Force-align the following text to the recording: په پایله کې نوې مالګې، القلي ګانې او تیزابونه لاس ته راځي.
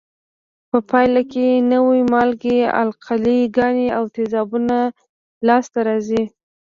په 0.69 0.77
پایله 0.89 1.21
کې 1.31 1.47
نوې 1.71 2.01
مالګې، 2.11 2.59
القلي 2.81 3.39
ګانې 3.57 3.87
او 3.97 4.03
تیزابونه 4.15 4.77
لاس 5.47 5.65
ته 5.73 5.79
راځي. 5.87 6.23